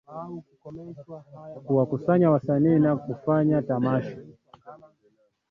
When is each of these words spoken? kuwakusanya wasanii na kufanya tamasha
kuwakusanya 1.65 2.27
wasanii 2.31 2.79
na 2.79 2.95
kufanya 2.95 3.61
tamasha 3.61 4.17